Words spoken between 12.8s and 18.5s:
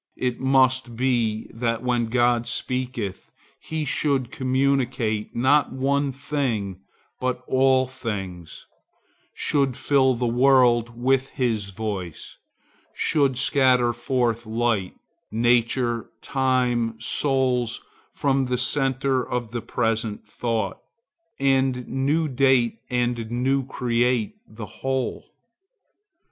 should scatter forth light, nature, time, souls, from